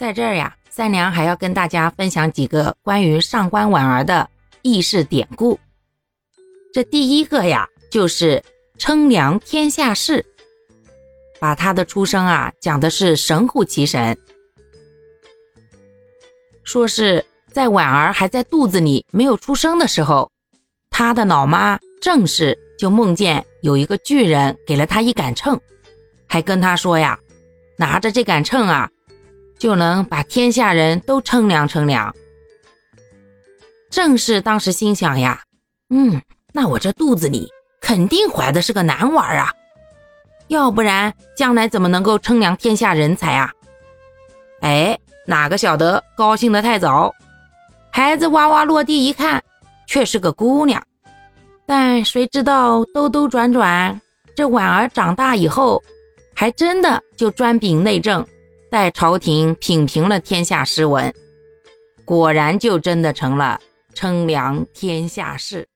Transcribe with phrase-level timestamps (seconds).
[0.00, 4.26] 在这儿呀，三娘还要跟大家分享几个关于上官婉儿的
[4.62, 5.60] 轶事典故。
[6.72, 8.42] 这第一个呀，就是
[8.78, 10.24] 称量天下事，
[11.38, 14.16] 把她的出生啊讲的是神乎其神，
[16.64, 17.22] 说是
[17.52, 20.32] 在婉儿还在肚子里没有出生的时候，
[20.88, 25.60] 她的老妈郑氏就梦见有一个巨人给了她一杆秤。
[26.26, 27.18] 还跟他说呀，
[27.76, 28.90] 拿着这杆秤啊，
[29.60, 32.12] 就能把天下人都称量称量。
[33.90, 35.42] 正是当时心想呀，
[35.90, 36.20] 嗯，
[36.52, 37.48] 那我这肚子里
[37.80, 39.52] 肯定怀的是个男娃啊，
[40.48, 43.52] 要不然将来怎么能够称量天下人才啊？
[44.62, 47.14] 哎，哪个晓得高兴得太早，
[47.92, 49.42] 孩子哇哇落地一看，
[49.86, 50.82] 却是个姑娘。
[51.66, 54.00] 但谁知道兜兜转转，
[54.34, 55.82] 这婉儿长大以后。
[56.32, 58.26] 还真的就专秉内政，
[58.70, 61.12] 待朝廷品评了天下诗文，
[62.04, 63.60] 果然就真的成了
[63.94, 65.66] 称量天下事。